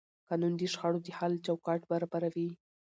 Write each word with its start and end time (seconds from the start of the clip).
قانون 0.29 0.53
د 0.57 0.61
شخړو 0.73 0.99
د 1.03 1.07
حل 1.17 1.33
چوکاټ 1.45 1.81
برابروي. 1.91 2.49